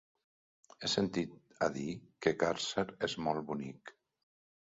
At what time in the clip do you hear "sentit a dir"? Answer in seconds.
0.93-1.91